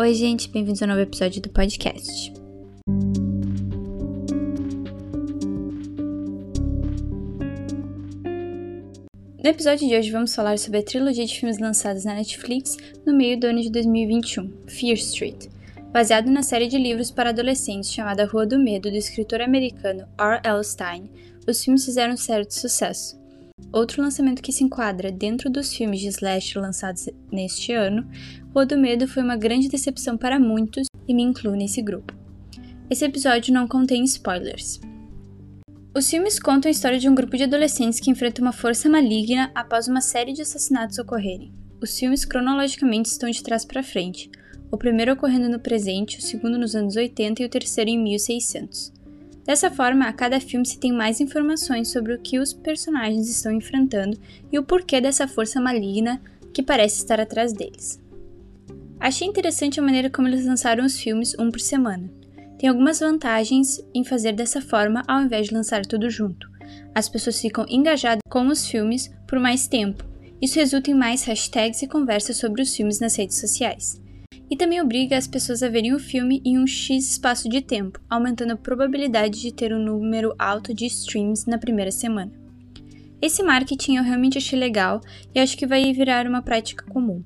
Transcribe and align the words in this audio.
Oi, 0.00 0.14
gente, 0.14 0.48
bem-vindos 0.48 0.80
a 0.80 0.84
um 0.84 0.90
novo 0.90 1.00
episódio 1.00 1.42
do 1.42 1.48
podcast. 1.48 2.32
No 9.42 9.50
episódio 9.50 9.88
de 9.88 9.96
hoje 9.96 10.12
vamos 10.12 10.32
falar 10.32 10.56
sobre 10.56 10.78
a 10.78 10.82
trilogia 10.84 11.26
de 11.26 11.34
filmes 11.36 11.58
lançados 11.58 12.04
na 12.04 12.14
Netflix 12.14 12.76
no 13.04 13.12
meio 13.12 13.40
do 13.40 13.48
ano 13.48 13.60
de 13.60 13.72
2021, 13.72 14.48
Fear 14.68 14.94
Street, 14.98 15.48
baseado 15.92 16.30
na 16.30 16.44
série 16.44 16.68
de 16.68 16.78
livros 16.78 17.10
para 17.10 17.30
adolescentes 17.30 17.92
chamada 17.92 18.24
Rua 18.24 18.46
do 18.46 18.56
Medo 18.56 18.92
do 18.92 18.96
escritor 18.96 19.40
americano 19.40 20.06
R. 20.16 20.40
L. 20.44 20.62
Stein. 20.62 21.10
Os 21.44 21.64
filmes 21.64 21.84
fizeram 21.84 22.16
certo 22.16 22.52
sucesso. 22.52 23.18
Outro 23.72 24.00
lançamento 24.00 24.42
que 24.42 24.52
se 24.52 24.64
enquadra 24.64 25.12
dentro 25.12 25.50
dos 25.50 25.74
filmes 25.74 26.00
de 26.00 26.08
slash 26.08 26.58
lançados 26.58 27.08
neste 27.30 27.72
ano 27.72 28.08
Rua 28.54 28.64
do 28.64 28.78
Medo 28.78 29.06
foi 29.06 29.22
uma 29.22 29.36
grande 29.36 29.68
decepção 29.68 30.16
para 30.16 30.40
muitos 30.40 30.86
e 31.06 31.14
me 31.14 31.22
incluo 31.22 31.54
nesse 31.54 31.82
grupo. 31.82 32.14
Esse 32.90 33.04
episódio 33.04 33.52
não 33.52 33.68
contém 33.68 34.02
spoilers. 34.04 34.80
Os 35.94 36.08
filmes 36.08 36.38
contam 36.38 36.68
a 36.68 36.72
história 36.72 36.98
de 36.98 37.08
um 37.08 37.14
grupo 37.14 37.36
de 37.36 37.44
adolescentes 37.44 38.00
que 38.00 38.10
enfrenta 38.10 38.40
uma 38.40 38.52
força 38.52 38.88
maligna 38.88 39.50
após 39.54 39.88
uma 39.88 40.00
série 40.00 40.32
de 40.32 40.42
assassinatos 40.42 40.98
ocorrerem. 40.98 41.52
Os 41.82 41.98
filmes 41.98 42.24
cronologicamente 42.24 43.10
estão 43.10 43.30
de 43.30 43.42
trás 43.42 43.64
para 43.64 43.82
frente, 43.82 44.30
o 44.70 44.76
primeiro 44.76 45.12
ocorrendo 45.12 45.48
no 45.48 45.58
presente, 45.58 46.18
o 46.18 46.22
segundo 46.22 46.58
nos 46.58 46.74
anos 46.74 46.96
80 46.96 47.42
e 47.42 47.46
o 47.46 47.48
terceiro 47.48 47.90
em 47.90 47.98
1600. 48.02 48.92
Dessa 49.48 49.70
forma, 49.70 50.04
a 50.04 50.12
cada 50.12 50.38
filme 50.38 50.66
se 50.66 50.78
tem 50.78 50.92
mais 50.92 51.22
informações 51.22 51.88
sobre 51.88 52.12
o 52.12 52.18
que 52.18 52.38
os 52.38 52.52
personagens 52.52 53.30
estão 53.30 53.50
enfrentando 53.50 54.14
e 54.52 54.58
o 54.58 54.62
porquê 54.62 55.00
dessa 55.00 55.26
força 55.26 55.58
maligna 55.58 56.20
que 56.52 56.62
parece 56.62 56.98
estar 56.98 57.18
atrás 57.18 57.54
deles. 57.54 57.98
Achei 59.00 59.26
interessante 59.26 59.80
a 59.80 59.82
maneira 59.82 60.10
como 60.10 60.28
eles 60.28 60.44
lançaram 60.44 60.84
os 60.84 61.00
filmes 61.00 61.34
um 61.38 61.50
por 61.50 61.60
semana. 61.60 62.10
Tem 62.58 62.68
algumas 62.68 63.00
vantagens 63.00 63.82
em 63.94 64.04
fazer 64.04 64.32
dessa 64.32 64.60
forma 64.60 65.02
ao 65.08 65.22
invés 65.22 65.46
de 65.46 65.54
lançar 65.54 65.86
tudo 65.86 66.10
junto. 66.10 66.46
As 66.94 67.08
pessoas 67.08 67.40
ficam 67.40 67.64
engajadas 67.70 68.20
com 68.28 68.48
os 68.48 68.68
filmes 68.68 69.10
por 69.26 69.40
mais 69.40 69.66
tempo. 69.66 70.04
Isso 70.42 70.58
resulta 70.58 70.90
em 70.90 70.94
mais 70.94 71.24
hashtags 71.24 71.80
e 71.80 71.88
conversas 71.88 72.36
sobre 72.36 72.60
os 72.60 72.76
filmes 72.76 73.00
nas 73.00 73.16
redes 73.16 73.40
sociais. 73.40 73.98
E 74.50 74.56
também 74.56 74.80
obriga 74.80 75.16
as 75.16 75.26
pessoas 75.26 75.62
a 75.62 75.68
verem 75.68 75.92
o 75.94 75.98
filme 75.98 76.40
em 76.44 76.58
um 76.58 76.66
X 76.66 77.10
espaço 77.12 77.48
de 77.48 77.60
tempo, 77.60 78.00
aumentando 78.08 78.52
a 78.52 78.56
probabilidade 78.56 79.40
de 79.40 79.52
ter 79.52 79.74
um 79.74 79.82
número 79.82 80.34
alto 80.38 80.72
de 80.72 80.86
streams 80.86 81.48
na 81.48 81.58
primeira 81.58 81.90
semana. 81.90 82.32
Esse 83.20 83.42
marketing 83.42 83.96
eu 83.96 84.04
realmente 84.04 84.38
achei 84.38 84.58
legal 84.58 85.00
e 85.34 85.40
acho 85.40 85.56
que 85.56 85.66
vai 85.66 85.92
virar 85.92 86.26
uma 86.26 86.40
prática 86.40 86.84
comum. 86.84 87.22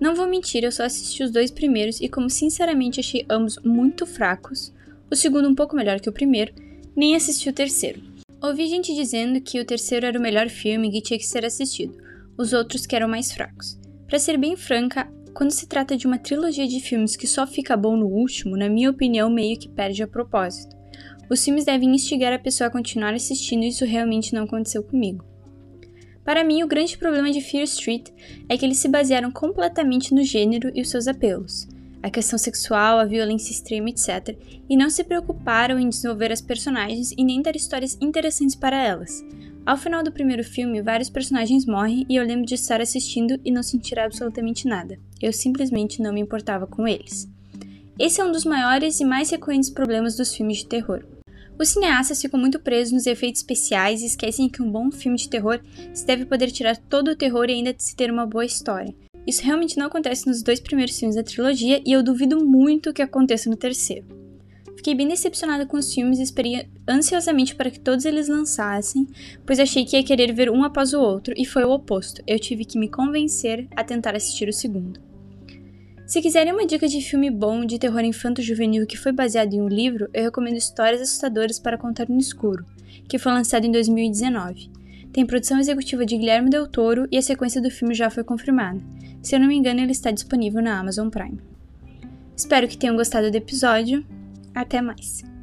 Não 0.00 0.14
vou 0.14 0.26
mentir, 0.26 0.64
eu 0.64 0.72
só 0.72 0.84
assisti 0.84 1.22
os 1.22 1.30
dois 1.30 1.50
primeiros 1.50 2.00
e, 2.00 2.08
como 2.08 2.30
sinceramente 2.30 3.00
achei 3.00 3.26
ambos 3.28 3.58
muito 3.64 4.06
fracos, 4.06 4.72
o 5.10 5.16
segundo 5.16 5.48
um 5.48 5.54
pouco 5.54 5.76
melhor 5.76 6.00
que 6.00 6.08
o 6.08 6.12
primeiro, 6.12 6.52
nem 6.96 7.14
assisti 7.14 7.48
o 7.48 7.52
terceiro. 7.52 8.02
Ouvi 8.40 8.68
gente 8.68 8.94
dizendo 8.94 9.40
que 9.40 9.60
o 9.60 9.64
terceiro 9.64 10.06
era 10.06 10.18
o 10.18 10.22
melhor 10.22 10.48
filme 10.48 10.90
que 10.90 11.02
tinha 11.02 11.18
que 11.18 11.26
ser 11.26 11.44
assistido, 11.44 11.96
os 12.36 12.52
outros 12.52 12.86
que 12.86 12.94
eram 12.94 13.08
mais 13.08 13.32
fracos. 13.32 13.78
Para 14.06 14.18
ser 14.18 14.38
bem 14.38 14.56
franca, 14.56 15.12
quando 15.38 15.52
se 15.52 15.68
trata 15.68 15.96
de 15.96 16.04
uma 16.04 16.18
trilogia 16.18 16.66
de 16.66 16.80
filmes 16.80 17.14
que 17.14 17.28
só 17.28 17.46
fica 17.46 17.76
bom 17.76 17.96
no 17.96 18.08
último, 18.08 18.56
na 18.56 18.68
minha 18.68 18.90
opinião, 18.90 19.30
meio 19.30 19.56
que 19.56 19.68
perde 19.68 20.02
a 20.02 20.08
propósito. 20.08 20.76
Os 21.30 21.44
filmes 21.44 21.64
devem 21.64 21.94
instigar 21.94 22.32
a 22.32 22.40
pessoa 22.40 22.66
a 22.66 22.70
continuar 22.72 23.14
assistindo 23.14 23.62
e 23.62 23.68
isso 23.68 23.84
realmente 23.84 24.34
não 24.34 24.42
aconteceu 24.42 24.82
comigo. 24.82 25.24
Para 26.24 26.42
mim, 26.42 26.64
o 26.64 26.66
grande 26.66 26.98
problema 26.98 27.30
de 27.30 27.40
Fear 27.40 27.62
Street 27.62 28.08
é 28.48 28.58
que 28.58 28.66
eles 28.66 28.78
se 28.78 28.88
basearam 28.88 29.30
completamente 29.30 30.12
no 30.12 30.24
gênero 30.24 30.72
e 30.74 30.80
os 30.80 30.90
seus 30.90 31.06
apelos, 31.06 31.68
a 32.02 32.10
questão 32.10 32.38
sexual, 32.38 32.98
a 32.98 33.04
violência 33.04 33.52
extrema, 33.52 33.90
etc., 33.90 34.36
e 34.68 34.76
não 34.76 34.88
se 34.88 35.04
preocuparam 35.04 35.78
em 35.78 35.88
desenvolver 35.88 36.32
as 36.32 36.40
personagens 36.40 37.12
e 37.16 37.24
nem 37.24 37.42
dar 37.42 37.56
histórias 37.56 37.96
interessantes 38.00 38.54
para 38.54 38.76
elas. 38.76 39.24
Ao 39.66 39.76
final 39.76 40.02
do 40.02 40.12
primeiro 40.12 40.42
filme, 40.42 40.80
vários 40.80 41.10
personagens 41.10 41.66
morrem 41.66 42.06
e 42.08 42.16
eu 42.16 42.24
lembro 42.24 42.46
de 42.46 42.54
estar 42.54 42.80
assistindo 42.80 43.38
e 43.44 43.50
não 43.50 43.62
sentir 43.62 43.98
absolutamente 43.98 44.66
nada. 44.66 44.98
Eu 45.20 45.32
simplesmente 45.32 46.00
não 46.00 46.12
me 46.12 46.20
importava 46.20 46.66
com 46.66 46.88
eles. 46.88 47.28
Esse 47.98 48.20
é 48.20 48.24
um 48.24 48.32
dos 48.32 48.44
maiores 48.44 48.98
e 49.00 49.04
mais 49.04 49.28
recorrentes 49.28 49.68
problemas 49.68 50.16
dos 50.16 50.34
filmes 50.34 50.58
de 50.58 50.66
terror. 50.66 51.04
Os 51.58 51.70
cineastas 51.70 52.22
ficam 52.22 52.38
muito 52.38 52.60
presos 52.60 52.92
nos 52.92 53.06
efeitos 53.06 53.40
especiais 53.40 54.00
e 54.00 54.06
esquecem 54.06 54.48
que 54.48 54.62
um 54.62 54.70
bom 54.70 54.90
filme 54.92 55.18
de 55.18 55.28
terror 55.28 55.60
se 55.92 56.06
deve 56.06 56.24
poder 56.24 56.52
tirar 56.52 56.76
todo 56.76 57.10
o 57.10 57.16
terror 57.16 57.50
e 57.50 57.54
ainda 57.54 57.74
se 57.76 57.96
ter 57.96 58.10
uma 58.10 58.24
boa 58.24 58.44
história. 58.44 58.94
Isso 59.28 59.42
realmente 59.42 59.76
não 59.76 59.88
acontece 59.88 60.26
nos 60.26 60.42
dois 60.42 60.58
primeiros 60.58 60.98
filmes 60.98 61.14
da 61.14 61.22
trilogia 61.22 61.82
e 61.84 61.92
eu 61.92 62.02
duvido 62.02 62.42
muito 62.42 62.94
que 62.94 63.02
aconteça 63.02 63.50
no 63.50 63.56
terceiro. 63.56 64.06
Fiquei 64.74 64.94
bem 64.94 65.06
decepcionada 65.06 65.66
com 65.66 65.76
os 65.76 65.92
filmes 65.92 66.18
e 66.18 66.22
esperei 66.22 66.66
ansiosamente 66.88 67.54
para 67.54 67.70
que 67.70 67.78
todos 67.78 68.06
eles 68.06 68.26
lançassem, 68.26 69.06
pois 69.44 69.60
achei 69.60 69.84
que 69.84 69.98
ia 69.98 70.02
querer 70.02 70.32
ver 70.32 70.50
um 70.50 70.64
após 70.64 70.94
o 70.94 71.00
outro 71.00 71.34
e 71.36 71.44
foi 71.44 71.62
o 71.62 71.72
oposto. 71.72 72.22
Eu 72.26 72.38
tive 72.38 72.64
que 72.64 72.78
me 72.78 72.88
convencer 72.88 73.68
a 73.76 73.84
tentar 73.84 74.16
assistir 74.16 74.48
o 74.48 74.52
segundo. 74.52 74.98
Se 76.06 76.22
quiserem 76.22 76.54
uma 76.54 76.64
dica 76.64 76.88
de 76.88 77.02
filme 77.02 77.30
bom 77.30 77.66
de 77.66 77.78
terror 77.78 78.00
infanto-juvenil 78.00 78.86
que 78.86 78.96
foi 78.96 79.12
baseado 79.12 79.52
em 79.52 79.60
um 79.60 79.68
livro, 79.68 80.08
eu 80.14 80.22
recomendo 80.22 80.56
Histórias 80.56 81.02
Assustadoras 81.02 81.58
para 81.58 81.76
Contar 81.76 82.08
no 82.08 82.18
Escuro, 82.18 82.64
que 83.06 83.18
foi 83.18 83.30
lançado 83.30 83.66
em 83.66 83.70
2019. 83.70 84.77
Tem 85.12 85.26
produção 85.26 85.58
executiva 85.58 86.04
de 86.04 86.16
Guilherme 86.16 86.50
Del 86.50 86.68
Toro 86.68 87.06
e 87.10 87.16
a 87.16 87.22
sequência 87.22 87.60
do 87.60 87.70
filme 87.70 87.94
já 87.94 88.10
foi 88.10 88.22
confirmada. 88.22 88.80
Se 89.22 89.34
eu 89.34 89.40
não 89.40 89.48
me 89.48 89.56
engano, 89.56 89.80
ele 89.80 89.92
está 89.92 90.10
disponível 90.10 90.62
na 90.62 90.78
Amazon 90.78 91.08
Prime. 91.08 91.40
Espero 92.36 92.68
que 92.68 92.78
tenham 92.78 92.96
gostado 92.96 93.30
do 93.30 93.36
episódio. 93.36 94.04
Até 94.54 94.80
mais! 94.80 95.37